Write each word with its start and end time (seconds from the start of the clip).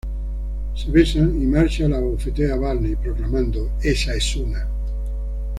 Se 0.73 0.89
besan 0.89 1.39
y 1.39 1.45
Marshall 1.45 1.93
abofetea 1.93 2.55
Barney, 2.55 2.95
proclamando: 2.95 3.69
"Esa 3.83 4.15
es 4.15 4.35
una. 4.35 4.67